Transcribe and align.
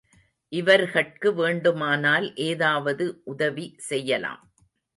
இவர்கட்கு 0.51 1.29
வேண்டுமானால் 1.33 2.27
ஏதாவது 2.35 3.21
உதவி 3.23 3.75
செய்யலாம். 3.89 4.43